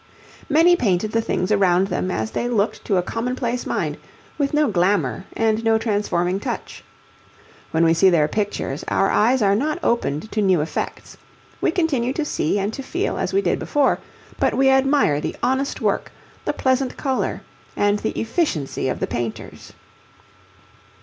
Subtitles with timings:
[0.49, 3.97] Many painted the things around them as they looked to a commonplace mind,
[4.35, 6.83] with no glamour and no transforming touch.
[7.69, 11.17] When we see their pictures, our eyes are not opened to new effects.
[11.61, 13.99] We continue to see and to feel as we did before,
[14.39, 16.11] but we admire the honest work,
[16.45, 17.43] the pleasant colour,
[17.75, 19.71] and the efficiency of the painters.